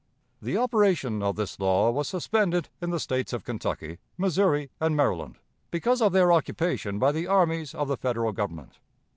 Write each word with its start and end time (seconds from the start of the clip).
The 0.41 0.57
operation 0.57 1.21
of 1.21 1.35
this 1.35 1.59
law 1.59 1.91
was 1.91 2.07
suspended 2.07 2.69
in 2.81 2.89
the 2.89 2.99
States 2.99 3.33
of 3.33 3.43
Kentucky, 3.43 3.99
Missouri, 4.17 4.71
and 4.79 4.95
Maryland, 4.95 5.37
because 5.69 6.01
of 6.01 6.11
their 6.11 6.31
occupation 6.33 6.97
by 6.97 7.11
the 7.11 7.27
armies 7.27 7.75
of 7.75 7.87
the 7.87 7.97
Federal 7.97 8.31
Government. 8.31 8.79